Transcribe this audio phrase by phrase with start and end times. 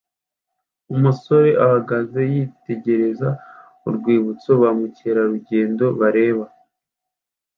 [0.93, 3.29] Umuzamu ahagaze yitegereza
[3.87, 6.45] urwibutso ba mukerarugendo bareba